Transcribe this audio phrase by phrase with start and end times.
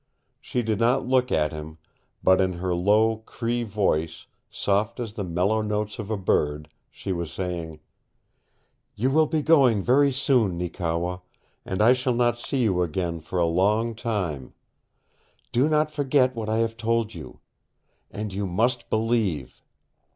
[0.39, 1.77] She did not look at him,
[2.23, 7.11] but in her low Cree voice, soft as the mellow notes of a bird, she
[7.11, 7.81] was saying:
[8.95, 11.19] "You will be going very soon, Neekewa,
[11.67, 14.55] and I shall not see you again for a long time.
[15.51, 17.39] Do not forget what I have told you.
[18.09, 19.61] And you must believe.